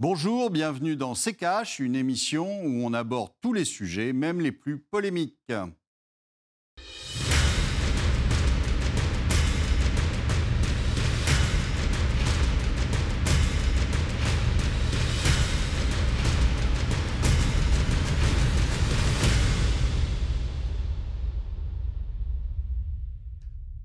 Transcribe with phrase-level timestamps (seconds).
[0.00, 4.50] Bonjour, bienvenue dans C'est Cash, une émission où on aborde tous les sujets, même les
[4.50, 5.52] plus polémiques.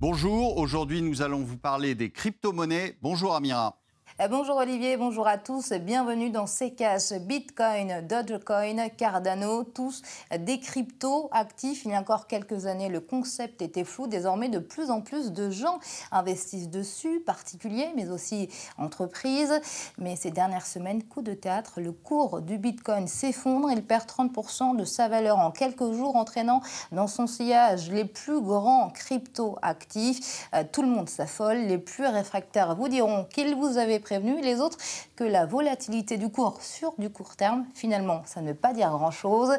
[0.00, 2.98] Bonjour, aujourd'hui nous allons vous parler des crypto-monnaies.
[3.00, 3.79] Bonjour Amira.
[4.20, 10.02] Euh, bonjour Olivier, bonjour à tous, bienvenue dans CKH, Bitcoin, Dogecoin, Cardano, tous
[10.38, 11.86] des cryptos actifs.
[11.86, 14.08] Il y a encore quelques années, le concept était flou.
[14.08, 15.78] Désormais, de plus en plus de gens
[16.12, 19.58] investissent dessus, particuliers, mais aussi entreprises.
[19.96, 23.70] Mais ces dernières semaines, coup de théâtre, le cours du Bitcoin s'effondre.
[23.70, 26.60] Il perd 30% de sa valeur en quelques jours, entraînant
[26.92, 30.46] dans son sillage les plus grands cryptos actifs.
[30.54, 31.56] Euh, tout le monde s'affole.
[31.56, 34.76] Les plus réfractaires vous diront qu'ils vous avaient prévenu, les autres
[35.14, 38.90] que la volatilité du cours sur du court terme, finalement, ça ne veut pas dire
[38.90, 39.52] grand-chose.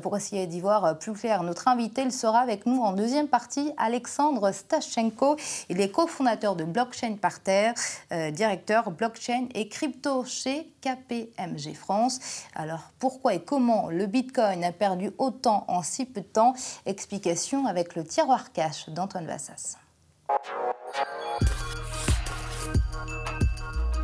[0.00, 3.72] Pour essayer d'y voir plus clair, notre invité, il sera avec nous en deuxième partie,
[3.76, 5.34] Alexandre Stachenko.
[5.70, 7.74] Il est cofondateur de Blockchain Parterre,
[8.12, 12.20] euh, directeur blockchain et crypto chez KPMG France.
[12.54, 16.54] Alors, pourquoi et comment le Bitcoin a perdu autant en si peu de temps?
[16.84, 19.78] Explication avec le tiroir cash d'Antoine Vassas.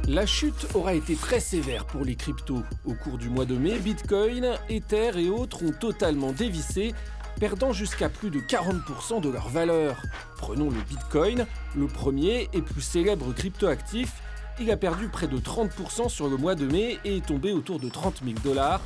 [0.08, 2.64] La chute aura été très sévère pour les cryptos.
[2.84, 6.92] Au cours du mois de mai, Bitcoin, Ether et autres ont totalement dévissé,
[7.39, 10.03] perdant jusqu'à plus de 40% de leur valeur.
[10.39, 14.12] Prenons le Bitcoin, le premier et plus célèbre crypto actif.
[14.61, 17.78] Il a perdu près de 30% sur le mois de mai et est tombé autour
[17.78, 18.80] de 30 000 dollars,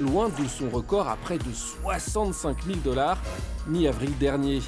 [0.00, 3.18] loin de son record à près de 65 000 dollars
[3.66, 4.62] mi-avril dernier.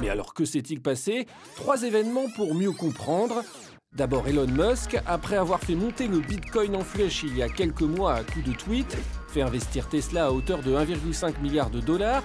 [0.00, 1.26] Mais alors que s'est-il passé?
[1.56, 3.42] Trois événements pour mieux comprendre.
[3.96, 7.82] D'abord Elon Musk, après avoir fait monter le Bitcoin en flèche il y a quelques
[7.82, 8.96] mois à coup de tweet,
[9.26, 12.22] fait investir Tesla à hauteur de 1,5 milliard de dollars,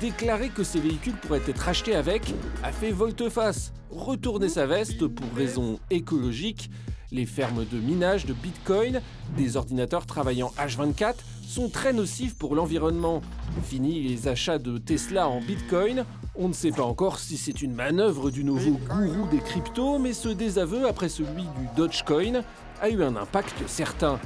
[0.00, 2.22] déclaré que ses véhicules pourraient être achetés avec,
[2.62, 6.70] a fait volte-face, retourner sa veste pour raisons écologiques.
[7.10, 9.02] Les fermes de minage de Bitcoin,
[9.36, 11.14] des ordinateurs travaillant H24,
[11.48, 13.22] sont très nocifs pour l'environnement.
[13.64, 16.04] Fini les achats de Tesla en Bitcoin,
[16.36, 20.12] on ne sait pas encore si c'est une manœuvre du nouveau gourou des cryptos, mais
[20.12, 22.42] ce désaveu après celui du Dogecoin
[22.82, 24.20] a eu un impact certain.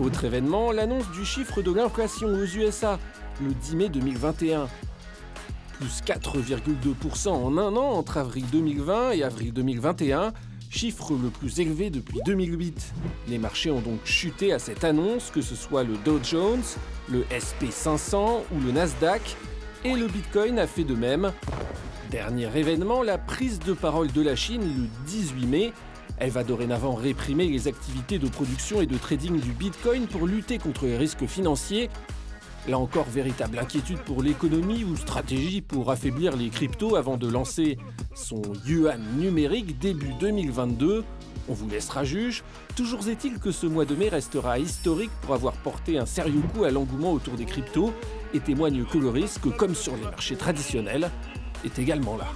[0.00, 2.98] Autre événement, l'annonce du chiffre de l'inflation aux USA
[3.40, 4.66] le 10 mai 2021.
[5.74, 10.32] Plus 4,2% en un an entre avril 2020 et avril 2021,
[10.74, 12.92] chiffre le plus élevé depuis 2008.
[13.28, 16.62] Les marchés ont donc chuté à cette annonce, que ce soit le Dow Jones,
[17.08, 19.36] le SP500 ou le Nasdaq,
[19.84, 21.32] et le Bitcoin a fait de même.
[22.10, 25.72] Dernier événement, la prise de parole de la Chine le 18 mai.
[26.18, 30.58] Elle va dorénavant réprimer les activités de production et de trading du Bitcoin pour lutter
[30.58, 31.88] contre les risques financiers.
[32.66, 37.76] Là encore, véritable inquiétude pour l'économie ou stratégie pour affaiblir les cryptos avant de lancer
[38.14, 41.04] son yuan numérique début 2022.
[41.50, 42.42] On vous laissera juge.
[42.74, 46.64] Toujours est-il que ce mois de mai restera historique pour avoir porté un sérieux coup
[46.64, 47.92] à l'engouement autour des cryptos
[48.32, 51.10] et témoigne que le risque, comme sur les marchés traditionnels,
[51.66, 52.28] est également là.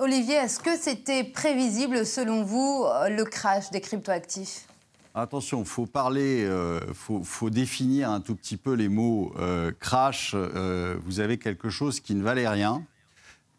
[0.00, 4.66] Olivier, est-ce que c'était prévisible selon vous le crash des cryptoactifs?
[5.16, 9.70] Attention, il faut parler, il euh, faut, définir un tout petit peu les mots euh,
[9.78, 10.32] crash.
[10.34, 12.82] Euh, vous avez quelque chose qui ne valait rien,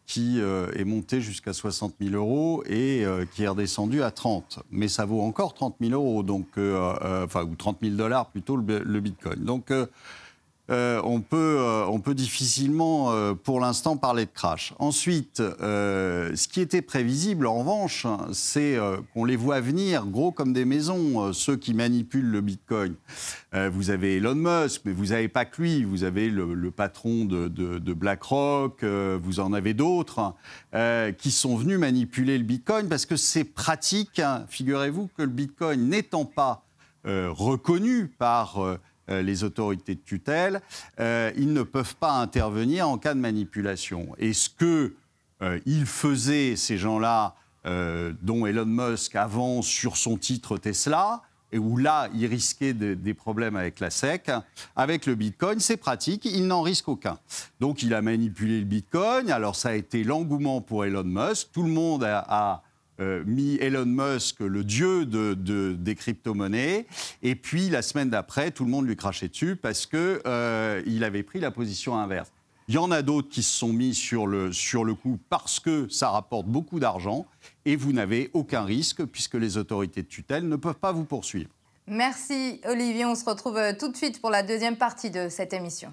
[0.06, 4.60] qui est monté jusqu'à 60 000 euros et qui est redescendu à 30.
[4.70, 8.84] Mais ça vaut encore 30 000 euros, donc, enfin, ou 30 000 dollars plutôt le,
[8.84, 9.42] le Bitcoin.
[9.42, 9.72] Donc,
[10.68, 14.74] euh, on, peut, euh, on peut difficilement, euh, pour l'instant, parler de crash.
[14.78, 18.76] Ensuite, ce qui était prévisible, en revanche, c'est
[19.12, 22.94] qu'on les voit venir gros comme des maisons, ceux qui manipulent le Bitcoin.
[23.52, 25.84] vous avez Elon Musk, mais vous n'avez pas que lui.
[25.84, 30.34] Vous avez le, patron de, BlackRock, vous en avez d'autres
[31.18, 34.18] qui sont venus manipuler le Bitcoin parce que c'est pratique.
[34.18, 34.46] Hein.
[34.48, 36.64] Figurez-vous que le Bitcoin n'étant pas
[37.04, 40.60] reconnu par les autorités de tutelle,
[41.00, 44.08] euh, ils ne peuvent pas intervenir en cas de manipulation.
[44.18, 44.94] Et ce que
[45.42, 47.34] euh, ils faisaient, ces gens-là,
[48.22, 53.56] dont Elon Musk avant sur son titre Tesla, et où là, il risquait des problèmes
[53.56, 54.30] avec la SEC.
[54.76, 57.18] Avec le Bitcoin, c'est pratique, il n'en risque aucun.
[57.58, 59.32] Donc, il a manipulé le Bitcoin.
[59.32, 61.48] Alors, ça a été l'engouement pour Elon Musk.
[61.52, 62.62] Tout le monde a
[63.00, 66.86] euh, mis Elon Musk, le dieu des crypto-monnaies.
[67.22, 71.22] Et puis, la semaine d'après, tout le monde lui crachait dessus parce qu'il euh, avait
[71.22, 72.30] pris la position inverse.
[72.68, 75.60] Il y en a d'autres qui se sont mis sur le, sur le coup parce
[75.60, 77.26] que ça rapporte beaucoup d'argent
[77.64, 81.50] et vous n'avez aucun risque puisque les autorités de tutelle ne peuvent pas vous poursuivre.
[81.86, 85.52] Merci Olivier, on se retrouve euh, tout de suite pour la deuxième partie de cette
[85.52, 85.92] émission.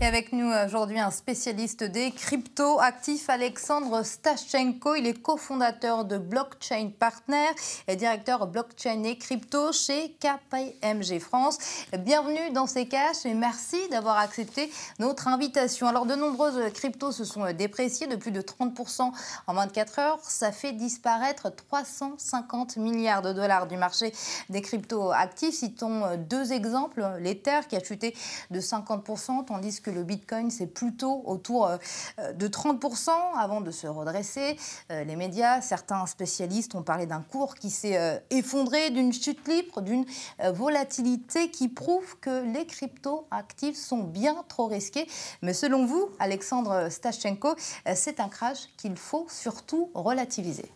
[0.00, 4.94] Et avec nous aujourd'hui un spécialiste des crypto actifs, Alexandre Stachenko.
[4.94, 7.48] Il est cofondateur de Blockchain Partner
[7.88, 11.58] et directeur blockchain et crypto chez KPMG France.
[11.98, 15.88] Bienvenue dans ces caches et merci d'avoir accepté notre invitation.
[15.88, 19.10] Alors de nombreuses cryptos se sont dépréciées de plus de 30%
[19.48, 20.20] en 24 heures.
[20.22, 24.12] Ça fait disparaître 350 milliards de dollars du marché
[24.48, 25.56] des crypto actifs.
[25.56, 27.04] Citons deux exemples.
[27.18, 28.14] L'Ether qui a chuté
[28.52, 33.86] de 50% tandis que le Bitcoin, c'est plutôt autour euh, de 30% avant de se
[33.86, 34.56] redresser.
[34.90, 39.46] Euh, les médias, certains spécialistes ont parlé d'un cours qui s'est euh, effondré, d'une chute
[39.48, 40.04] libre, d'une
[40.52, 45.06] volatilité qui prouve que les crypto-actifs sont bien trop risqués.
[45.42, 47.54] Mais selon vous, Alexandre Stachenko,
[47.94, 50.70] c'est un crash qu'il faut surtout relativiser.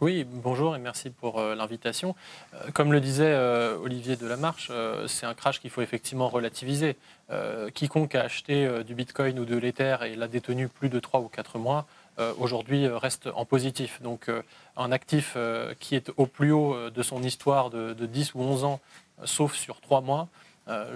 [0.00, 2.14] Oui, bonjour et merci pour euh, l'invitation.
[2.54, 4.70] Euh, comme le disait euh, Olivier Delamarche,
[5.08, 6.96] c'est un crash qu'il faut effectivement relativiser.
[7.74, 11.28] quiconque a acheté du Bitcoin ou de l'Ether et l'a détenu plus de 3 ou
[11.28, 11.86] 4 mois,
[12.38, 14.00] aujourd'hui reste en positif.
[14.00, 14.30] Donc
[14.76, 15.36] un actif
[15.80, 18.80] qui est au plus haut de son histoire de, de 10 ou 11 ans,
[19.24, 20.28] sauf sur 3 mois,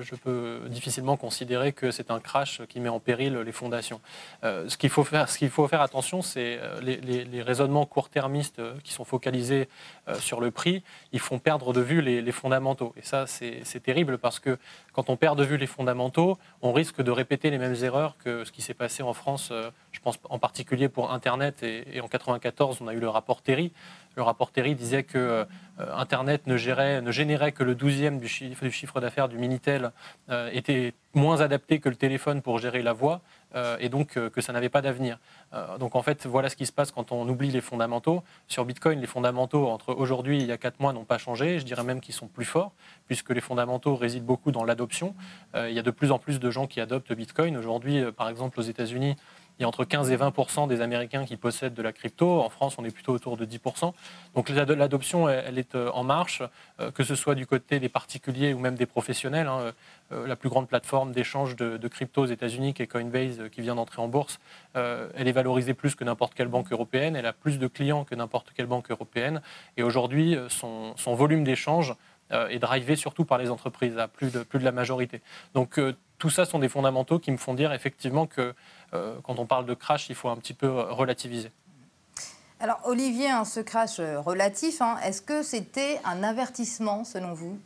[0.00, 4.00] je peux difficilement considérer que c'est un crash qui met en péril les fondations.
[4.44, 9.68] Euh, ce qu'il faut faire, attention, c'est euh, les, raisonnements court-termistes qui sont focalisés
[10.18, 10.82] sur le prix,
[11.12, 12.92] ils font perdre de vue les, fondamentaux.
[12.96, 14.58] Et ça, c'est terrible parce que
[14.92, 18.44] quand on perd de vue les fondamentaux, on risque de répéter les mêmes erreurs que
[18.44, 19.52] ce qui s'est passé en France.
[19.92, 23.42] je pense en particulier pour Internet et, et en 94, on a eu le rapport
[23.42, 23.72] Terry.
[24.16, 25.46] Le rapport Terry disait que
[25.80, 29.92] euh, Internet ne, générait que le douzième du chiffre, d'affaires du Minitel,
[30.28, 33.20] euh, était moins adapté que le téléphone pour gérer la voix,
[33.54, 35.18] euh, et donc que ça n'avait pas d'avenir.
[35.78, 38.22] donc en fait, voilà ce qui se passe quand on oublie les fondamentaux.
[38.48, 41.58] Sur Bitcoin, les fondamentaux entre aujourd'hui et il y a quatre mois n'ont pas changé.
[41.58, 42.72] Je dirais même qu'ils sont plus forts,
[43.06, 45.14] puisque les fondamentaux résident beaucoup dans l'adoption.
[45.54, 47.56] il y a de plus en plus de gens qui adoptent Bitcoin.
[47.56, 49.16] Aujourd'hui, par exemple, aux États-Unis,
[49.58, 52.40] il y a entre 15 et 20% des Américains qui possèdent de la crypto.
[52.40, 53.92] En France, on est plutôt autour de 10%
[54.34, 56.42] Donc l'adoption, elle est euh, en marche,
[56.80, 59.46] euh, que ce soit du côté des particuliers ou même des professionnels.
[59.46, 59.72] Hein.
[60.12, 63.74] Euh, la plus grande plateforme d'échange de, crypto aux États-Unis, qui est Coinbase, qui vient
[63.74, 64.40] d'entrer en bourse,
[64.74, 67.16] elle est valorisée plus que n'importe quelle banque européenne.
[67.16, 69.40] Elle a plus de clients que n'importe quelle banque européenne.
[69.76, 71.94] Et aujourd'hui, son, volume d'échange
[72.30, 75.22] est drivé surtout par les entreprises, à plus de, la majorité.
[75.54, 75.80] Donc
[76.22, 78.54] tout ça sont des fondamentaux qui me font dire effectivement que
[79.22, 81.50] quand on parle de crash, il faut un petit peu euh, relativiser.
[82.60, 87.58] Alors Olivier, hein, ce crash euh, relatif, hein, est-ce que c'était un avertissement selon vous?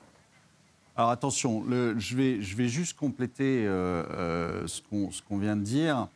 [0.97, 1.65] Alors attention,
[1.99, 6.09] je, vais, je, vais, juste compléter ce qu'on vient de dire.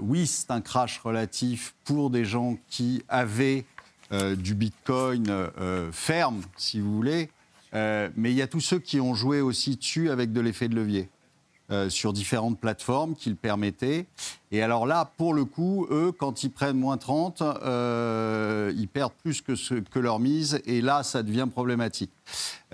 [0.00, 3.66] oui, c'est un crash relatif pour des gens qui avaient
[4.10, 5.50] du Bitcoin
[5.92, 7.28] ferme, si vous voulez,
[7.74, 10.74] mais il y a tous ceux qui ont joué aussi dessus avec de l'effet de
[10.74, 11.10] levier.
[11.72, 14.04] Euh, sur différentes plateformes qui le permettaient.
[14.50, 19.14] Et alors là, pour le coup, eux, quand ils prennent moins 30, euh, ils perdent
[19.22, 20.60] plus que, ce, que leur mise.
[20.66, 22.10] Et là, ça devient problématique.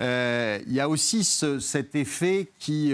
[0.01, 2.93] Euh, il y a aussi cet effet qui,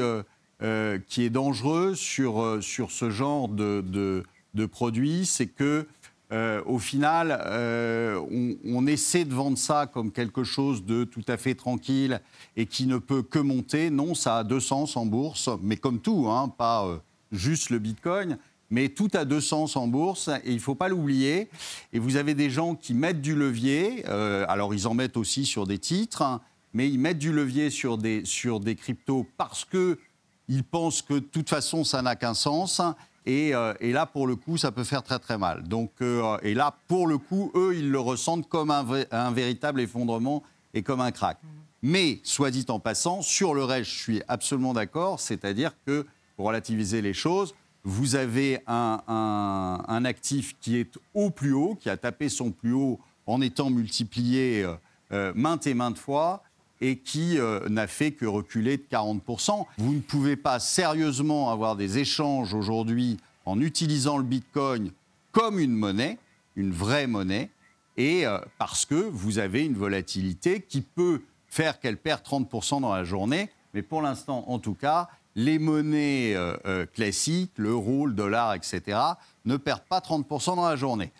[1.07, 4.23] qui est dangereux sur, sur ce genre de, de,
[4.53, 5.25] de produits.
[5.25, 5.87] C'est que
[6.35, 8.19] euh, au final, euh,
[8.65, 12.19] on, essaie de vendre ça comme quelque chose de tout à fait tranquille
[12.57, 13.89] et qui ne peut que monter.
[13.89, 16.97] Non, ça a deux sens en bourse, mais comme tout, hein, pas euh,
[17.31, 18.37] juste le Bitcoin,
[18.69, 21.47] mais tout a deux sens en bourse et il ne faut pas l'oublier.
[21.93, 25.65] Et vous avez des gens qui mettent du levier, alors ils en mettent aussi sur
[25.65, 26.41] des titres, hein,
[26.73, 31.19] mais ils mettent du levier sur des, sur des cryptos parce qu'ils pensent que de
[31.19, 32.81] toute façon ça n'a qu'un sens
[33.25, 33.51] et,
[33.91, 35.63] là, pour le coup, ça peut faire très très mal.
[35.63, 40.43] Donc, euh, et là, pour le coup, eux, ils le ressentent comme un, véritable effondrement
[40.73, 41.37] et comme un crack.
[41.81, 45.19] Mais, soit dit en passant, sur le reste, je suis absolument d'accord.
[45.19, 46.05] C'est-à-dire que,
[46.35, 51.97] pour relativiser les choses, vous avez un, actif qui est au plus haut, qui a
[51.97, 54.67] tapé son plus haut en étant multiplié
[55.11, 56.43] euh, maintes et maintes fois
[56.85, 59.65] et qui euh, n'a fait que reculer de 40%.
[59.79, 64.91] Vous ne pouvez pas sérieusement avoir des échanges aujourd'hui en utilisant le Bitcoin
[65.31, 66.19] comme une monnaie,
[66.55, 67.49] une vraie monnaie,
[67.97, 72.93] et euh, parce que vous avez une volatilité qui peut faire qu'elle perd 30% dans
[72.93, 76.33] la journée, mais pour l'instant, en tout cas, les monnaies
[76.93, 78.97] classiques, l'euro, le dollar, etc.,
[79.43, 81.11] ne perdent pas 30% dans la journée.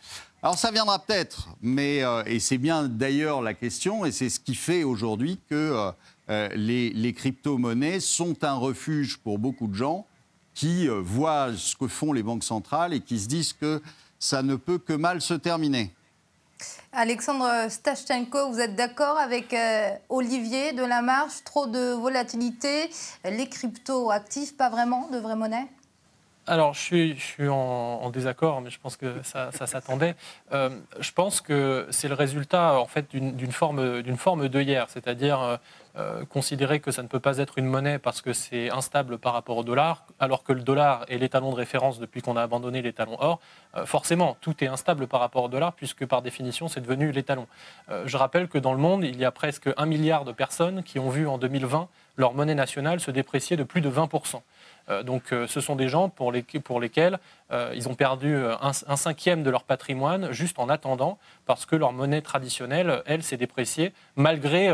[0.43, 4.53] Alors ça viendra peut-être, mais et c'est bien d'ailleurs la question, et c'est ce qui
[4.53, 5.91] fait aujourd'hui que
[6.29, 10.05] les, les crypto-monnaies sont un refuge pour beaucoup de gens
[10.53, 13.81] qui voient ce que font les banques centrales et qui se disent que
[14.19, 15.91] ça ne peut que mal se terminer.
[16.93, 22.89] Alexandre Stashchenko, vous êtes d'accord avec euh, Olivier de la Marche Trop de volatilité,
[23.25, 25.67] les cryptos actifs, pas vraiment de vraie monnaie
[26.47, 26.79] alors, je
[27.17, 30.15] suis, en, désaccord, mais je pense que ça, s'attendait.
[30.53, 35.41] Euh, je pense que c'est le résultat, en fait, d'une forme, d'une forme d'œillère, c'est-à-dire
[35.41, 35.57] euh,
[35.97, 39.33] euh, considérer que ça ne peut pas être une monnaie parce que c'est instable par
[39.33, 42.83] rapport au dollar, alors que le dollar est l'étalon de référence depuis qu'on a abandonné
[42.83, 43.39] l'étalon or,
[43.85, 47.47] forcément, tout est instable par rapport au dollar puisque par définition, c'est devenu l'étalon.
[48.05, 50.99] Je rappelle que dans le monde, il y a presque un milliard de personnes qui
[50.99, 51.87] ont vu en 2020
[52.17, 54.41] leur monnaie nationale se déprécier de plus de 20%.
[55.03, 57.19] Donc ce sont des gens pour, lesquels
[57.51, 61.93] ils ont perdu un, un, cinquième de leur patrimoine juste en attendant parce que leur
[61.93, 64.69] monnaie traditionnelle, elle, s'est dépréciée malgré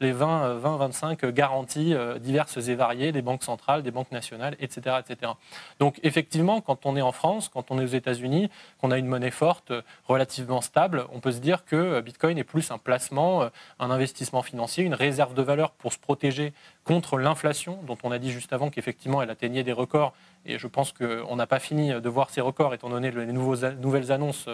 [0.00, 4.56] les 20, 20 25 garanties euh, diverses et variées des banques centrales, des banques nationales,
[4.60, 5.32] etc., etc.
[5.80, 9.06] Donc effectivement, quand on est en France, quand on est aux États-Unis, qu'on a une
[9.06, 12.78] monnaie forte, euh, relativement stable, on peut se dire que euh, Bitcoin est plus un
[12.78, 16.52] placement, un investissement financier, une réserve de valeur pour se protéger
[16.84, 20.12] contre l'inflation, dont on a dit juste avant qu'effectivement elle atteignait des records
[20.46, 24.12] et je pense qu'on n'a pas fini de voir ces records étant donné les nouvelles
[24.12, 24.48] annonces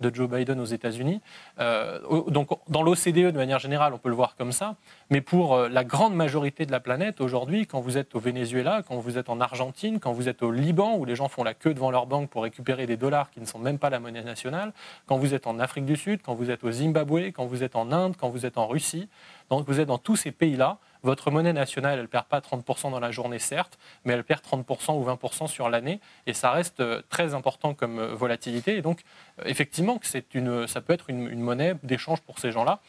[0.00, 1.20] de Joe Biden aux États-Unis.
[1.58, 4.76] Euh, donc dans l'OCDE, de manière générale, on peut le voir comme ça.
[5.10, 8.82] Mais pour euh, la grande majorité de la planète, aujourd'hui, quand vous êtes au Venezuela,
[8.86, 11.54] quand vous êtes en Argentine, quand vous êtes au Liban, où les gens font la
[11.54, 14.24] queue devant leur banque pour récupérer des dollars qui ne sont même pas la monnaie
[14.24, 14.72] nationale,
[15.06, 17.76] quand vous êtes en Afrique du Sud, quand vous êtes au Zimbabwe, quand vous êtes
[17.76, 19.08] en Inde, quand vous êtes en Russie,
[19.50, 22.90] donc vous êtes dans tous ces pays-là, votre monnaie nationale, elle ne perd pas 30%
[22.90, 26.00] dans la journée, certes, mais elle perd 30% ou 20% sur l'année.
[26.26, 28.76] Et ça reste euh, très important comme euh, volatilité.
[28.76, 29.02] Et donc,
[29.38, 30.00] euh, effectivement,
[30.34, 32.80] une, ça peut être une, monnaie d'échange pour ces gens-là.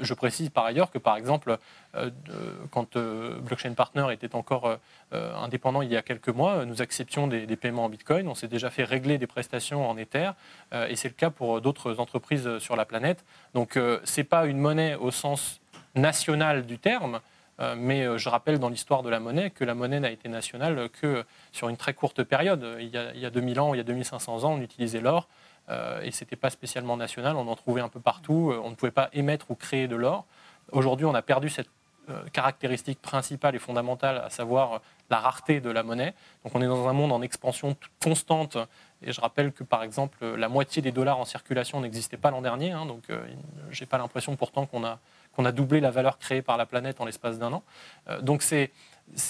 [0.00, 1.58] je précise par ailleurs que, par exemple,
[2.70, 4.78] quand Blockchain Partner était encore
[5.12, 8.28] indépendant il y a quelques mois, nous acceptions des, paiements en Bitcoin.
[8.28, 10.32] On s'est déjà fait régler des prestations en Ether.
[10.72, 13.24] et c'est le cas pour d'autres entreprises sur la planète.
[13.54, 15.60] Donc, ce n'est pas une monnaie au sens
[15.94, 17.20] national du terme,
[17.58, 20.88] mais euh, je rappelle dans l'histoire de la monnaie que la monnaie n'a été nationale
[21.00, 22.66] que sur une très courte période.
[22.80, 25.28] Il y a, 2000 ans, il y a 2500 ans, on utilisait l'or
[25.68, 27.36] euh, et ce n'était pas spécialement national.
[27.36, 28.52] On en trouvait un peu partout.
[28.62, 30.24] On ne pouvait pas émettre ou créer de l'or.
[30.72, 31.68] Aujourd'hui, on a perdu cette
[32.34, 36.12] caractéristique principale et fondamentale, à savoir la rareté de la monnaie.
[36.44, 38.58] Donc on est dans un monde en expansion constante.
[39.02, 42.42] Et je rappelle que, par exemple, la moitié des dollars en circulation n'existait pas l'an
[42.42, 42.72] dernier.
[42.72, 42.84] Hein.
[42.84, 43.04] donc
[43.70, 44.98] je n'ai pas l'impression pourtant qu'on a
[45.34, 47.62] qu'on a doublé la valeur créée par la planète en l'espace d'un an.
[48.08, 48.70] Euh, donc c'est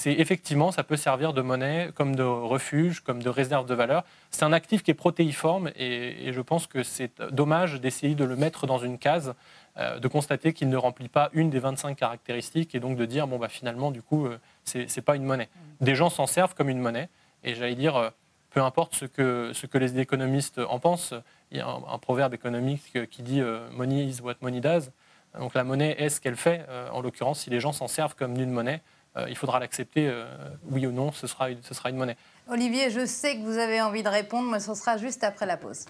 [0.05, 4.03] effectivement, ça peut servir de monnaie, comme de refuge, comme de réserve de valeur.
[4.31, 8.35] C'est un actif qui est protéiforme et, je pense que c'est dommage d'essayer de le
[8.35, 9.33] mettre dans une case,
[9.77, 13.27] euh, de constater qu'il ne remplit pas une des 25 caractéristiques et donc de dire,
[13.27, 15.49] bon, bah, finalement, du coup, euh, ce c'est pas une monnaie.
[15.81, 17.09] Des gens s'en servent comme une monnaie
[17.43, 18.11] et j'allais dire,
[18.49, 21.13] peu importe ce que, ce que les économistes en pensent,
[21.51, 24.91] il y a un, proverbe économique qui dit Money is what money does.
[25.39, 26.65] Donc la monnaie est ce qu'elle fait.
[26.69, 28.81] Euh, en l'occurrence, si les gens s'en servent comme d'une monnaie,
[29.17, 30.25] euh, il faudra l'accepter, euh,
[30.69, 32.17] oui ou non, ce sera, ce sera une monnaie.
[32.49, 35.57] Olivier, je sais que vous avez envie de répondre, mais ce sera juste après la
[35.57, 35.85] pause.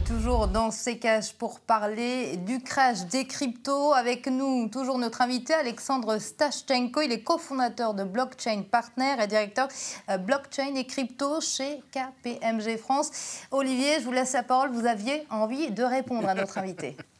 [0.00, 3.94] Toujours dans ces caches pour parler du crash des cryptos.
[3.94, 7.00] Avec nous, toujours notre invité Alexandre Stashchenko.
[7.02, 9.68] Il est cofondateur de Blockchain Partner et directeur
[10.10, 13.10] euh, blockchain et crypto chez KPMG France.
[13.50, 14.70] Olivier, je vous laisse la parole.
[14.70, 16.96] Vous aviez envie de répondre à notre invité.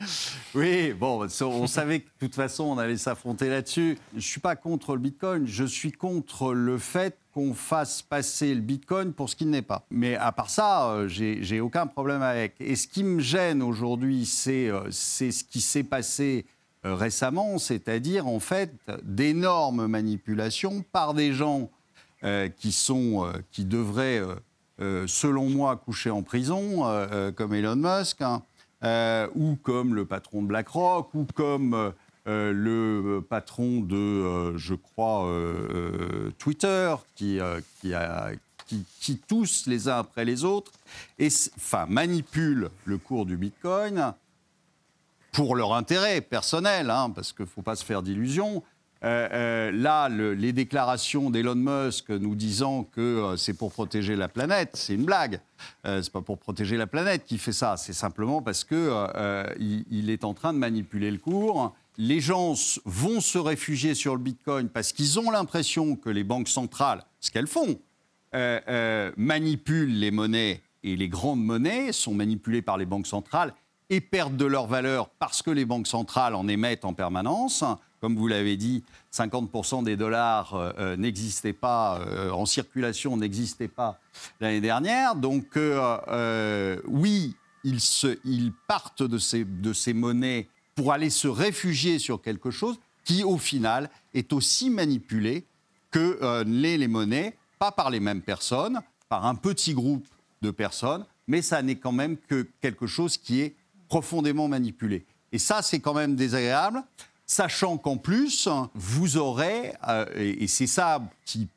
[0.54, 3.98] Oui, bon, on savait que de toute façon, on allait s'affronter là-dessus.
[4.12, 8.54] Je ne suis pas contre le Bitcoin, je suis contre le fait qu'on fasse passer
[8.54, 9.84] le Bitcoin pour ce qu'il n'est pas.
[9.90, 12.54] Mais à part ça, euh, j'ai aucun problème avec.
[12.60, 16.46] Et ce qui me gêne aujourd'hui, c'est euh, ce qui s'est passé
[16.84, 18.72] euh, récemment, c'est-à-dire en fait
[19.02, 21.70] d'énormes manipulations par des gens
[22.58, 24.20] qui, sont, qui devraient,
[24.80, 26.82] selon moi, coucher en prison,
[27.36, 28.42] comme Elon Musk, hein,
[28.82, 31.92] ou comme le patron de BlackRock, ou comme
[32.28, 37.38] euh, le patron de, euh, je crois, euh, Twitter, qui,
[37.80, 40.72] qui, qui, tous les uns après les autres,
[41.20, 44.12] et, enfin, manipulent le cours du Bitcoin
[45.30, 48.64] pour leur intérêt personnel, hein, parce qu'il ne faut pas se faire d'illusions,
[49.04, 54.28] euh, euh, là, les déclarations d'Elon Musk nous disant que euh, c'est pour protéger la
[54.28, 55.40] planète, c'est une blague.
[55.84, 57.76] c'est pas pour protéger la planète qu'il fait ça.
[57.76, 59.06] C'est simplement parce que
[59.58, 61.74] il, est en train de manipuler le cours.
[61.98, 66.48] Les gens vont se réfugier sur le Bitcoin parce qu'ils ont l'impression que les banques
[66.48, 67.78] centrales, ce qu'elles font,
[69.16, 73.54] manipulent les monnaies et les grandes monnaies sont manipulées par les banques centrales
[73.88, 77.64] et perdent de leur valeur parce que les banques centrales en émettent en permanence.
[78.06, 83.66] Comme vous l'avez dit, 50% des dollars euh, euh, n'existaient pas, euh, en circulation n'existaient
[83.66, 83.98] pas
[84.38, 85.16] l'année dernière.
[85.16, 85.58] Donc
[86.86, 87.34] oui,
[87.64, 90.46] ils, partent de ces, de ces monnaies
[90.76, 95.44] pour aller se réfugier sur quelque chose qui, au final, est aussi manipulé
[95.90, 100.06] que les, les monnaies, pas par les mêmes personnes, par un petit groupe
[100.42, 103.56] de personnes, mais ça n'est quand même que quelque chose qui est
[103.88, 105.04] profondément manipulé.
[105.32, 106.84] Et ça, c'est quand même désagréable
[107.26, 111.48] sachant qu'en plus, vous aurez, euh, et, c'est ça qui,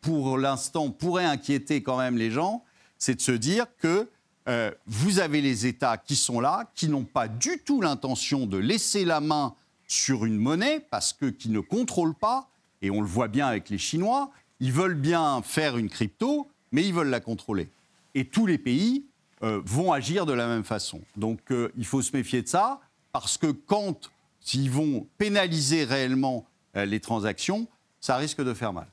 [0.00, 2.64] pour l'instant pourrait inquiéter quand même les gens,
[2.98, 4.08] c'est de se dire que
[4.48, 8.56] euh, vous avez les États qui sont là, qui n'ont pas du tout l'intention de
[8.56, 9.54] laisser la main
[9.88, 12.48] sur une monnaie, parce que qui ne contrôlent pas,
[12.80, 14.30] et on le voit bien avec les Chinois,
[14.60, 17.68] ils veulent bien faire une crypto, mais ils veulent la contrôler.
[18.14, 19.04] Et tous les pays
[19.42, 21.00] euh, vont agir de la même façon.
[21.16, 21.40] Donc
[21.76, 22.80] il faut se méfier de ça,
[23.12, 24.10] parce que quand
[24.46, 27.66] s'ils vont pénaliser réellement euh, les transactions,
[28.00, 28.86] ça risque de faire mal.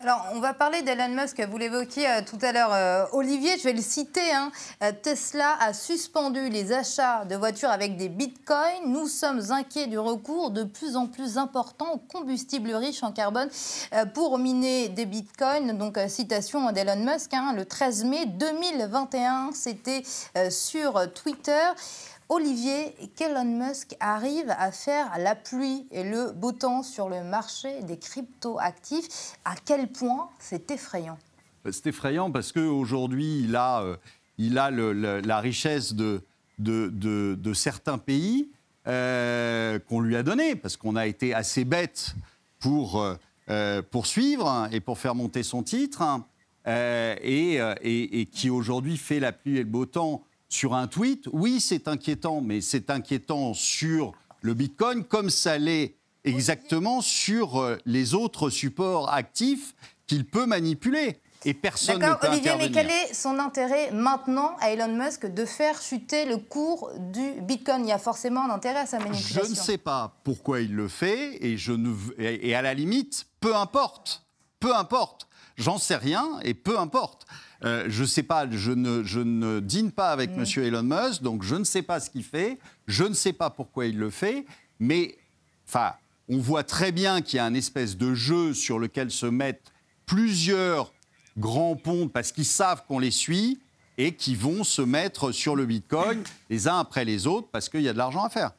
[0.00, 1.38] Alors, on va parler d'Elon Musk.
[1.42, 3.58] Vous l'évoquiez euh, tout à l'heure, euh, Olivier.
[3.58, 4.32] Je vais le citer.
[4.32, 4.50] Hein.
[5.02, 8.86] Tesla a suspendu les achats de voitures avec des bitcoins.
[8.86, 13.50] Nous sommes inquiets du recours de plus en plus important aux combustibles riches en carbone
[14.14, 15.76] pour miner des bitcoins.
[15.76, 20.02] Donc, citation d'Elon Musk, hein, le 13 mai 2021, c'était
[20.50, 21.68] sur Twitter.
[22.32, 27.82] Olivier, qu'Elon Musk arrive à faire la pluie et le beau temps sur le marché
[27.82, 31.18] des crypto-actifs, à quel point c'est effrayant.
[31.68, 33.96] C'est effrayant parce qu'aujourd'hui, il a, euh,
[34.38, 36.22] il a la richesse de,
[37.52, 38.48] certains pays
[38.86, 42.14] euh, qu'on lui a donné, parce qu'on a été assez bête
[42.60, 43.04] pour
[43.48, 46.24] euh, poursuivre et pour faire monter son titre, hein,
[46.64, 51.88] et, qui aujourd'hui fait la pluie et le beau temps sur un tweet, oui, c'est
[51.88, 58.50] inquiétant, mais c'est inquiétant sur le Bitcoin comme ça l'est exactement sur euh, les autres
[58.50, 59.74] supports actifs
[60.06, 61.20] qu'il peut manipuler.
[61.46, 65.46] Et personne ne peut Olivier, mais quel est son intérêt maintenant à Elon Musk de
[65.46, 67.84] faire chuter le cours du Bitcoin?
[67.84, 69.42] Il y a forcément un intérêt à sa manipulation.
[69.44, 73.24] Je ne sais pas pourquoi il le fait et, je ne, et à la limite,
[73.40, 74.26] peu importe.
[74.58, 75.28] Peu importe.
[75.56, 77.26] J'en sais rien et peu importe.
[77.64, 80.44] Euh, je ne sais pas, je ne, dîne pas avec M.
[80.44, 80.60] Mm.
[80.60, 83.86] Elon Musk, donc je ne sais pas ce qu'il fait, je ne sais pas pourquoi
[83.86, 84.46] il le fait,
[84.78, 85.18] mais
[85.68, 85.92] enfin,
[86.28, 89.72] on voit très bien qu'il y a un espèce de jeu sur lequel se mettent
[90.06, 90.92] plusieurs
[91.36, 93.60] grands ponts parce qu'ils savent qu'on les suit
[93.98, 97.82] et qui vont se mettre sur le Bitcoin les uns après les autres parce qu'il
[97.82, 98.52] y a de l'argent à faire.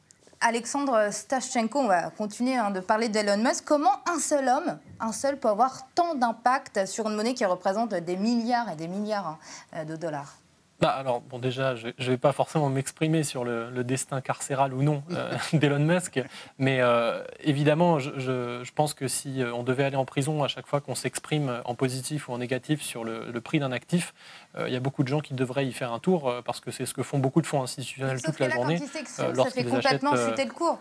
[0.44, 3.64] Alexandre Stashchenko, on va continuer hein, de parler d'Elon Musk.
[3.64, 7.94] Comment un seul homme, un seul, peut avoir tant d'impact sur une monnaie qui représente
[7.94, 9.38] des milliards et des milliards
[9.72, 10.41] hein, de dollars?
[10.82, 14.82] Bah, alors, bon, déjà, je ne vais pas forcément m'exprimer sur le, destin carcéral ou
[14.82, 16.20] non euh, d'Elon Musk,
[16.58, 20.66] mais euh, évidemment, je, pense que si euh, on devait aller en prison à chaque
[20.66, 24.12] fois qu'on s'exprime en positif ou en négatif sur le, prix d'un actif,
[24.58, 26.86] il y a beaucoup de gens qui devraient y faire un tour parce que c'est
[26.86, 28.78] ce que font beaucoup de fonds institutionnels toute la journée.
[29.06, 30.80] ça fait complètement chuter le cours.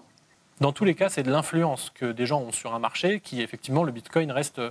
[0.61, 3.41] Dans tous les cas, c'est de l'influence que des gens ont sur un marché qui,
[3.41, 4.61] effectivement, le Bitcoin reste,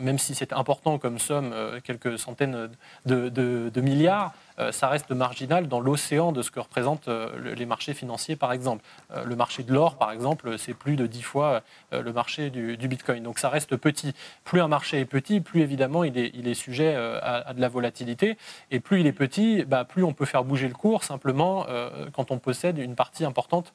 [0.00, 2.70] même si c'est important comme somme, quelques centaines
[3.06, 4.32] de milliards,
[4.72, 8.84] ça reste marginal dans l'océan de ce que représentent euh, les marchés financiers, par exemple.
[9.12, 11.62] Euh, le marché de l'or, par exemple, c'est plus de 10 fois
[11.92, 13.22] le marché du, Bitcoin.
[13.22, 14.14] Donc ça reste petit.
[14.44, 18.36] Plus un marché est petit, plus évidemment il est, sujet à, de la volatilité.
[18.70, 21.66] Et plus il est petit, bah, plus on peut faire bouger le cours simplement
[22.12, 23.72] quand on possède une partie importante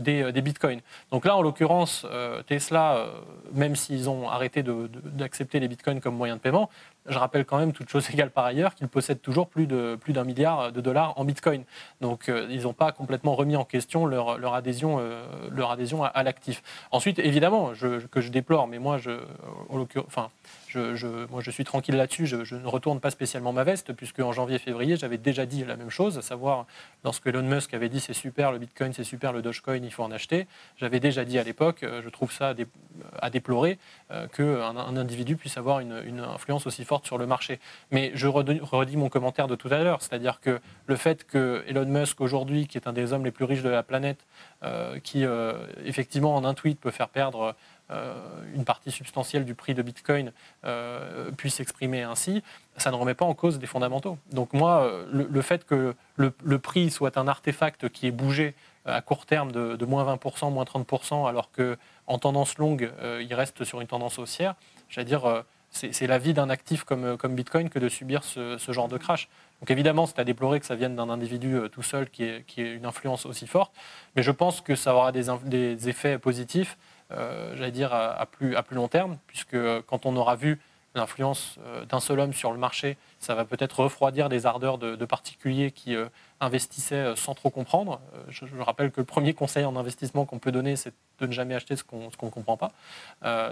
[0.00, 0.80] des, Bitcoins.
[1.10, 2.06] Donc là, en l'occurrence,
[2.46, 3.06] Tesla,
[3.52, 6.68] même s'ils ont arrêté d'accepter les Bitcoins comme moyen de paiement,
[7.08, 10.72] je rappelle quand même, toute chose égale par ailleurs, qu'ils possèdent toujours plus d'un milliard
[10.72, 11.64] de dollars en Bitcoin.
[12.00, 15.24] Donc euh, ils n'ont pas complètement remis en question leur, adhésion, euh,
[16.14, 16.62] à, l'actif.
[16.90, 17.72] Ensuite, évidemment,
[18.10, 19.12] que je déplore, mais moi, je,
[20.06, 20.30] enfin,
[20.76, 22.26] moi, je suis tranquille là-dessus.
[22.26, 25.90] Je, ne retourne pas spécialement ma veste, puisque en janvier-février, j'avais déjà dit la même
[25.90, 26.66] chose, à savoir,
[27.04, 30.02] lorsque Elon Musk avait dit c'est super, le Bitcoin, c'est super, le Dogecoin, il faut
[30.02, 30.46] en acheter.
[30.76, 32.54] J'avais déjà dit à l'époque, euh, je trouve ça
[33.20, 33.78] à, déplorer,
[34.10, 37.58] euh, qu'un un individu puisse avoir une, influence aussi forte sur le marché.
[37.90, 41.86] Mais je redis, mon commentaire de tout à l'heure, c'est-à-dire que le fait que Elon
[41.86, 44.26] Musk, aujourd'hui, qui est un des hommes les plus riches de la planète,
[44.62, 45.24] euh, qui
[45.84, 47.54] effectivement en un tweet peut faire perdre
[47.90, 50.32] une partie substantielle du prix de Bitcoin
[51.36, 52.42] puisse s'exprimer ainsi,
[52.76, 54.18] ça ne remet pas en cause des fondamentaux.
[54.32, 59.26] Donc moi, le, fait que le, prix soit un artefact qui est bougé à court
[59.26, 64.18] terme de, moins 20%, moins 30%, alors qu'en tendance longue, il reste sur une tendance
[64.18, 64.56] haussière,
[64.88, 68.96] j'allais dire c'est la vie d'un actif comme, Bitcoin que de subir ce, genre de
[68.96, 69.28] crash.
[69.60, 72.44] Donc évidemment, c'est à déplorer que ça vienne d'un individu euh, tout seul qui ait,
[72.58, 73.72] une influence aussi forte,
[74.14, 78.62] mais je pense que ça aura des, effets positifs, euh, j'allais dire, à, plus, à
[78.62, 80.60] plus long terme, puisque euh, quand on aura vu
[80.94, 81.58] l'influence
[81.90, 85.94] d'un seul homme sur le marché, ça va peut-être refroidir des ardeurs de, particuliers qui
[86.40, 88.00] investissaient sans trop comprendre.
[88.30, 91.54] Je, rappelle que le premier conseil en investissement qu'on peut donner, c'est de ne jamais
[91.54, 92.72] acheter ce qu'on ne comprend pas.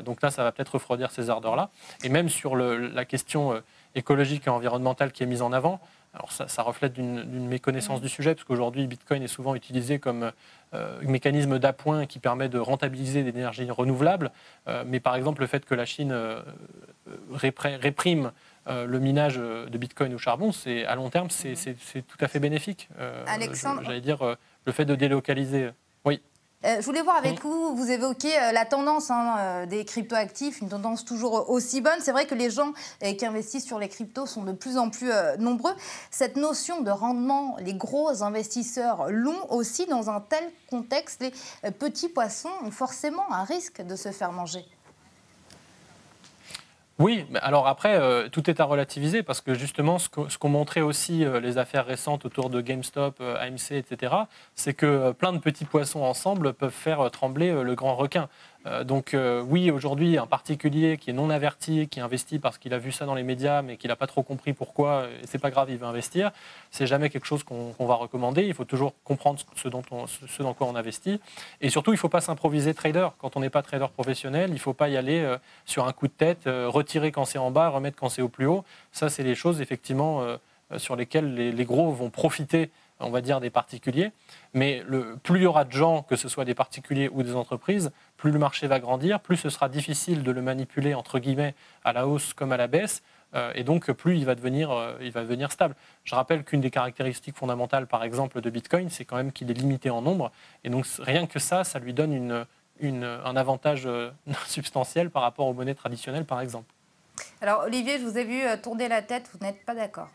[0.01, 1.69] donc là, ça va peut-être refroidir ces ardeurs-là.
[2.03, 3.63] Et même sur la question
[3.95, 5.81] écologique et environnementale qui est mise en avant,
[6.15, 10.31] alors ça, reflète une méconnaissance du sujet, parce qu'aujourd'hui, Bitcoin est souvent utilisé comme
[10.75, 14.31] euh, mécanisme d'appoint qui permet de rentabiliser des énergies renouvelables.
[14.69, 16.41] Euh, mais par exemple, le fait que la Chine euh,
[17.31, 18.33] réprime
[18.67, 21.77] le minage de Bitcoin au charbon, c'est à long terme, c'est
[22.09, 22.89] tout à fait bénéfique.
[23.27, 25.69] Alexandre, j'allais dire le fait de délocaliser.
[26.07, 26.23] Oui.
[26.65, 30.63] Euh, je voulais voir avec vous, vous évoquez euh, la tendance hein, euh, des cryptoactifs,
[30.63, 31.99] une tendance toujours aussi bonne.
[32.01, 32.73] C'est vrai que les gens
[33.03, 35.75] qui investissent sur les cryptos sont de plus en plus nombreux.
[36.11, 41.23] Cette notion de rendement, les gros investisseurs l'ont aussi dans un tel contexte.
[41.23, 44.65] Les petits poissons ont forcément un risque de se faire manger.
[47.01, 50.81] Oui, mais alors après, euh, tout est à relativiser parce que justement, ce qu'ont montré
[50.81, 54.15] aussi euh, les affaires récentes autour de GameStop, euh, AMC, etc.,
[54.55, 58.29] c'est que plein de petits poissons ensemble peuvent faire trembler le grand requin.
[58.67, 62.73] Euh, donc euh, oui, aujourd'hui, un particulier qui est non averti, qui investit parce qu'il
[62.73, 65.39] a vu ça dans les médias, mais qu'il n'a pas trop compris pourquoi, et c'est
[65.39, 66.31] pas grave, il veut investir,
[66.71, 68.45] c'est jamais quelque chose qu'on va recommander.
[68.45, 71.21] Il faut toujours comprendre ce, dans quoi on investit.
[71.61, 73.09] Et surtout, il ne faut pas s'improviser trader.
[73.19, 75.93] Quand on n'est pas trader professionnel, il ne faut pas y aller euh, sur un
[75.93, 78.65] coup de tête, retirer quand c'est en bas, remettre quand c'est au plus haut.
[78.93, 80.23] Ça, c'est les choses, effectivement,
[80.77, 82.71] sur lesquelles les gros vont profiter
[83.01, 84.13] on va dire, des particuliers.
[84.53, 84.83] Mais
[85.23, 88.31] plus il y aura de gens, que ce soit des particuliers ou des entreprises, plus
[88.31, 91.55] le marché va grandir, plus ce sera difficile de le manipuler, entre guillemets,
[91.85, 93.03] à la hausse comme à la baisse.
[93.35, 95.75] Euh, et donc, plus il va, devenir, euh, il va devenir stable.
[96.05, 99.55] Je rappelle qu'une des caractéristiques fondamentales, par exemple, de Bitcoin, c'est quand même qu'il est
[99.55, 100.31] limité en nombre.
[100.63, 102.47] Et donc, rien que ça, ça lui donne
[102.81, 104.11] un avantage euh,
[104.47, 106.73] substantiel par rapport aux monnaies traditionnelles, par exemple.
[107.41, 110.09] Alors, Olivier, je vous ai vu tourner la tête, vous n'êtes pas d'accord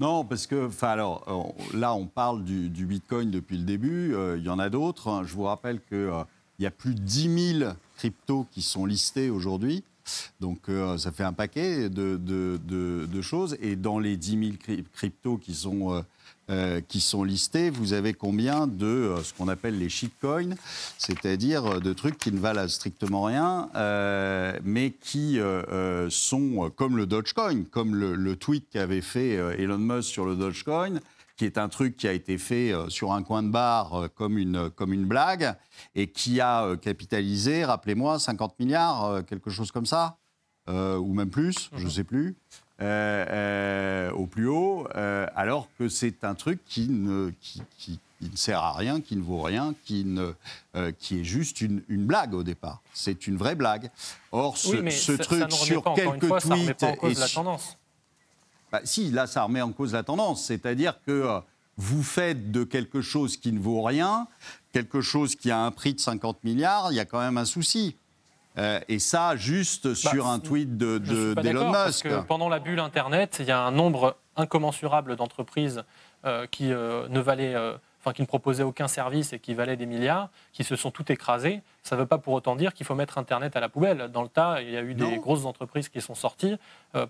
[0.00, 4.14] non, parce que, enfin, alors, là, on parle du, Bitcoin depuis le début.
[4.14, 5.08] Euh, il y en a d'autres.
[5.08, 5.22] Hein.
[5.24, 6.24] Je vous rappelle qu'il euh,
[6.58, 9.84] y a plus de 10 000 cryptos qui sont listés aujourd'hui.
[10.40, 13.56] Donc, euh, ça fait un paquet de, de, choses.
[13.60, 16.04] Et dans les 10 000 cryptos qui sont
[16.50, 20.56] euh, qui sont listés, vous avez combien de euh, ce qu'on appelle les shitcoins,
[20.98, 23.70] c'est-à-dire euh, de trucs qui ne valent strictement rien,
[24.62, 25.38] mais qui
[26.10, 31.00] sont comme le Dogecoin, comme le, tweet qu'avait fait Elon Musk sur le Dogecoin,
[31.38, 34.68] qui est un truc qui a été fait sur un coin de bar comme, une,
[34.68, 35.54] comme une blague,
[35.94, 40.18] et qui a capitalisé, rappelez-moi, 50 milliards, quelque chose comme ça,
[40.68, 42.36] ou même plus, je ne sais plus.
[42.82, 48.36] Euh, euh, au plus haut, euh, alors que c'est un truc qui ne, qui, ne,
[48.36, 50.34] sert à rien, qui ne vaut rien, qui, ne,
[50.98, 52.82] qui est juste une, blague au départ.
[52.92, 53.92] C'est une vraie blague.
[54.32, 56.40] Or, ce, truc sur quelques tweets...
[56.40, 57.78] Ça remet pas en cause la tendance.
[58.72, 60.42] Bah, si, là, ça remet en cause la tendance.
[60.44, 61.40] C'est-à-dire que
[61.76, 64.26] vous faites de quelque chose qui ne vaut rien,
[64.72, 67.44] quelque chose qui a un prix de 50 milliards, il y a quand même un
[67.44, 67.96] souci.
[68.58, 71.72] Euh, et ça, juste bah, sur un tweet d'Elon de, Musk.
[71.72, 75.82] Parce que pendant la bulle Internet, il y a un nombre incommensurable d'entreprises
[76.24, 77.56] euh, qui euh, ne valaient
[78.00, 81.08] enfin qui ne proposaient aucun service et qui valaient des milliards, qui se sont toutes
[81.08, 81.62] écrasées.
[81.82, 84.10] Ça ne veut pas pour autant dire qu'il faut mettre Internet à la poubelle.
[84.12, 86.56] Dans le tas, il y a eu des grosses entreprises qui sont sorties.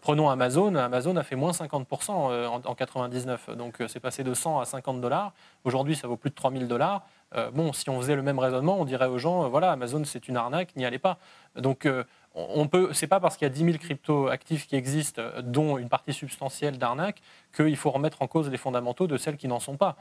[0.02, 0.76] prenons Amazon.
[0.76, 3.56] Amazon a fait moins 50% en, en 99.
[3.56, 5.32] Donc c'est passé de 100 à 50 dollars.
[5.64, 7.02] Aujourd'hui, ça vaut plus de 3000 dollars.
[7.34, 10.04] Euh, bon, si on faisait le même raisonnement, on dirait aux gens, euh, voilà, Amazon
[10.04, 11.18] c'est une arnaque, n'y allez pas.
[11.56, 14.74] Donc euh, on peut, c'est pas parce qu'il y a 10 000 cryptos actifs qui
[14.74, 17.22] existent, dont une partie substantielle d'arnaque,
[17.54, 19.96] qu'il faut remettre en cause les fondamentaux de celles qui n'en sont pas.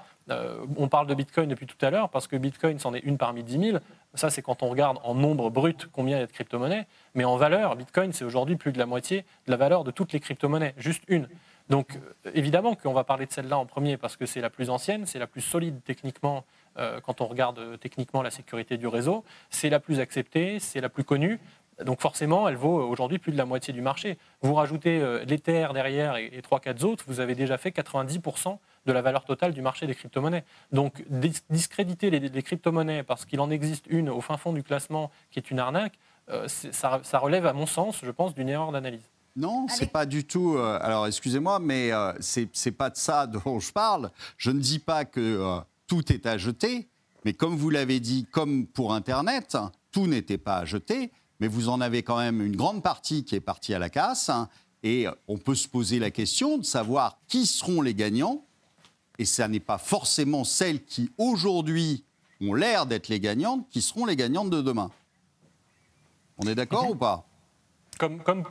[0.78, 3.44] on parle de Bitcoin depuis tout à l'heure, parce que Bitcoin, c'en est une parmi
[3.44, 3.78] 10 000.
[4.16, 6.88] Ça, c'est quand on regarde en nombre brut combien il y a de crypto-monnaies.
[7.14, 10.12] Mais en valeur, Bitcoin, c'est aujourd'hui plus de la moitié de la valeur de toutes
[10.12, 11.28] les crypto-monnaies, juste une.
[11.70, 11.98] Donc,
[12.34, 15.20] évidemment qu'on va parler de celle-là en premier, parce que c'est la plus ancienne, c'est
[15.20, 16.44] la plus solide techniquement
[17.04, 19.24] quand on regarde euh, techniquement la sécurité du réseau.
[19.50, 21.40] C'est la plus acceptée, c'est la plus connue.
[21.84, 24.18] Donc forcément, elle vaut aujourd'hui plus de la moitié du marché.
[24.42, 28.92] Vous rajoutez euh, l'Ether derrière et, trois, 3-4 autres, vous avez déjà fait 90% de
[28.92, 30.44] la valeur totale du marché des crypto-monnaies.
[30.72, 31.04] Donc
[31.50, 35.50] discréditer les, crypto-monnaies parce qu'il en existe une au fin fond du classement qui est
[35.50, 35.98] une arnaque,
[36.48, 39.10] ça, ça relève, à mon sens, je pense, d'une erreur d'analyse.
[39.36, 40.58] Non, c'est pas du tout.
[40.58, 44.12] alors, excusez-moi, mais ce c'est pas de ça dont je parle.
[44.38, 46.90] Je ne dis pas que tout est à jeter,
[47.26, 49.58] mais comme vous l'avez dit, comme pour Internet,
[49.92, 53.36] tout n'était pas à jeter, mais vous en avez quand même une grande partie qui
[53.36, 54.32] est partie à la casse.
[54.84, 58.46] Et on peut se poser la question de savoir qui seront les gagnants.
[59.18, 62.04] Et ça n'est pas forcément celles qui, aujourd'hui,
[62.42, 64.92] ont l'air d'être les gagnantes, qui seront les gagnantes de demain.
[66.38, 67.26] On est d'accord ou pas?
[67.98, 68.44] Comme, comme,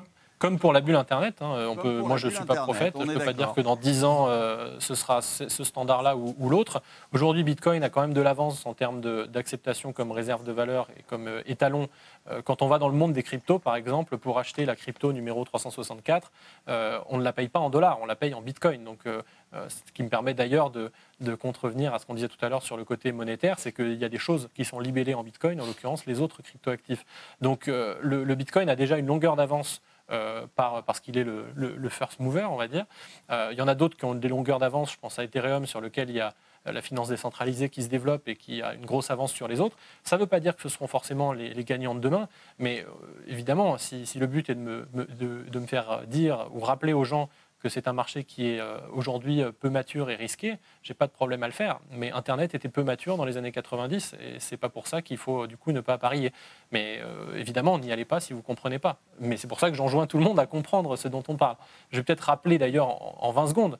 [0.43, 3.05] comme pour la bulle Internet, hein, on peut, moi je ne suis pas prophète, je
[3.05, 6.83] ne peux pas dire que dans 10 ans euh, ce sera ce standard-là ou, l'autre.
[7.13, 11.05] Aujourd'hui, Bitcoin a quand même de l'avance en termes d'acceptation comme réserve de valeur et
[11.05, 11.87] comme euh, étalon.
[12.29, 15.13] Euh, quand on va dans le monde des cryptos, par exemple, pour acheter la crypto
[15.13, 16.33] numéro 364,
[16.67, 18.83] on ne la paye pas en dollars, on la paye en Bitcoin.
[18.83, 20.91] Donc, ce qui me permet d'ailleurs de,
[21.37, 24.05] contrevenir à ce qu'on disait tout à l'heure sur le côté monétaire, c'est qu'il y
[24.05, 27.05] a des choses qui sont libellées en Bitcoin, en l'occurrence les autres cryptoactifs.
[27.41, 32.21] Donc, le, le Bitcoin a déjà une longueur d'avance euh, parce qu'il est le, first
[32.21, 32.87] mover, on va dire.
[33.31, 35.67] Euh, il y en a d'autres qui ont des longueurs d'avance, je pense à Ethereum,
[35.67, 36.35] sur lequel il y a
[36.65, 39.77] la finance décentralisée qui se développe et qui a une grosse avance sur les autres.
[40.05, 42.87] Ça ne veut pas dire que ce seront forcément les, gagnants de demain, mais euh,
[43.27, 47.29] évidemment, si, le but est de me, de me, faire dire ou rappeler aux gens
[47.63, 51.07] que c'est un marché qui est euh, aujourd'hui euh, peu mature et risqué, j'ai pas
[51.07, 51.79] de problème à le faire.
[51.93, 55.17] Mais Internet était peu mature dans les années 90 et c'est pas pour ça qu'il
[55.17, 56.33] faut du coup ne pas parier.
[56.73, 58.99] Mais euh, évidemment, n'y allez pas si vous comprenez pas.
[59.21, 61.57] Mais c'est pour ça que j'enjoins tout le monde à comprendre ce dont on parle.
[61.91, 63.79] Je vais peut-être rappeler d'ailleurs en, 20 secondes,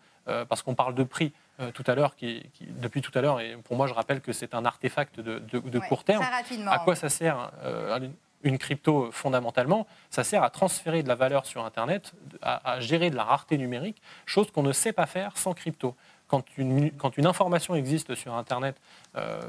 [0.49, 1.33] parce qu'on parle de prix
[1.75, 2.43] tout à l'heure, qui,
[2.81, 5.79] depuis tout à l'heure, et pour moi je rappelle que c'est un artefact de, de,
[5.81, 6.25] court terme.
[6.69, 7.51] À quoi ça sert
[8.43, 13.17] une crypto, fondamentalement, ça sert à transférer de la valeur sur Internet, à, gérer de
[13.17, 15.95] la rareté numérique, chose qu'on ne sait pas faire sans crypto.
[16.29, 18.77] Quand une, quand une information existe sur Internet,
[19.17, 19.41] euh,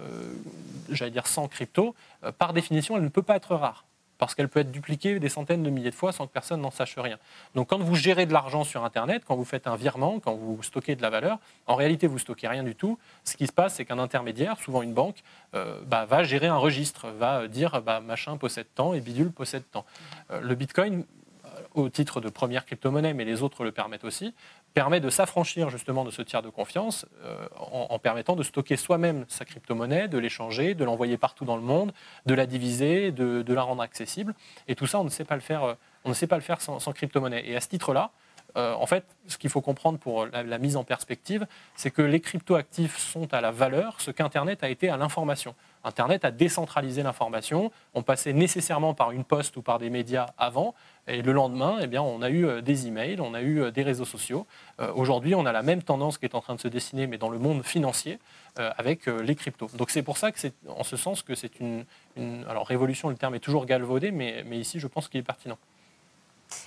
[0.90, 3.86] j'allais dire sans crypto, euh, par définition, elle ne peut pas être rare
[4.24, 6.72] parce qu'elle peut être dupliquée des centaines de milliers de fois sans que personne n'en
[6.72, 7.18] sache rien.
[7.56, 10.64] Donc quand vous gérez de l'argent sur Internet, quand vous faites un virement, quand vous
[10.64, 12.98] stockez de la valeur, en réalité vous stockez rien du tout.
[13.26, 15.24] Ce qui se passe, c'est qu'un intermédiaire, souvent une banque,
[15.56, 19.64] euh, bah, va gérer un registre, va dire bah, machin possède tant et bidule possède
[19.70, 19.84] tant.
[20.32, 21.04] Euh, le Bitcoin,
[21.44, 24.34] euh, au titre de première crypto-monnaie, mais les autres le permettent aussi,
[24.74, 29.26] permet de s'affranchir justement de ce tiers de confiance euh, en, permettant de stocker soi-même
[29.28, 31.94] sa crypto-monnaie, de l'échanger, de l'envoyer partout dans le monde,
[32.26, 34.34] de la diviser, de, la rendre accessible.
[34.68, 37.44] Et tout ça, on ne sait pas le faire, euh, sans, crypto-monnaie.
[37.46, 38.12] Et à ce titre-là,
[38.56, 42.02] euh, en fait, ce qu'il faut comprendre pour la, la mise en perspective, c'est que
[42.02, 45.56] les crypto-actifs sont à la valeur ce qu'Internet a été à l'information.
[45.84, 47.72] Internet a décentralisé l'information.
[47.94, 50.76] On passait nécessairement par une poste ou par des médias avant.
[51.08, 53.84] Et le lendemain, eh on a eu euh, des emails, on a eu euh, des
[53.84, 54.48] réseaux sociaux.
[54.80, 57.18] Euh, aujourd'hui, on a la même tendance qui est en train de se dessiner, mais
[57.18, 58.20] dans le monde financier,
[58.56, 59.70] avec les cryptos.
[59.74, 61.86] Donc c'est pour ça que c'est, en ce sens, que c'est une,
[62.48, 65.58] Alors révolution, le terme est toujours galvaudé, mais ici, je pense qu'il est pertinent.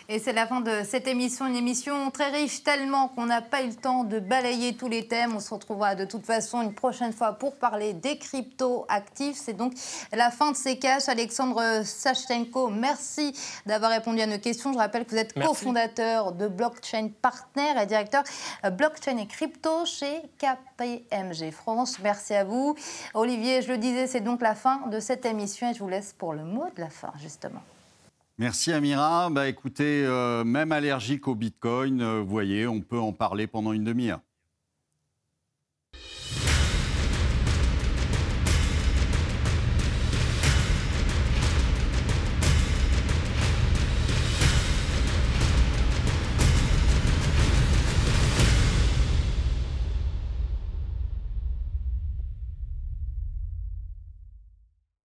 [0.08, 3.62] Et c'est la fin de cette émission, une émission très riche, tellement qu'on n'a pas
[3.62, 5.34] eu le temps de balayer tous les thèmes.
[5.34, 9.36] On se retrouvera de toute façon une prochaine fois pour parler des crypto-actifs.
[9.36, 9.72] C'est donc
[10.12, 11.08] la fin de ces caches.
[11.08, 13.32] Alexandre Sachenko, merci
[13.66, 14.72] d'avoir répondu à nos questions.
[14.72, 18.22] Je rappelle que vous êtes cofondateur de Blockchain Partner et directeur
[18.72, 21.98] blockchain et crypto chez KPMG France.
[22.00, 22.74] Merci à vous.
[23.14, 26.12] Olivier, je le disais, c'est donc la fin de cette émission et je vous laisse
[26.12, 27.62] pour le mot de la fin, justement.
[28.38, 29.30] Merci Amira.
[29.30, 33.72] Bah, écoutez, euh, même allergique au Bitcoin, euh, vous voyez, on peut en parler pendant
[33.72, 34.20] une demi-heure.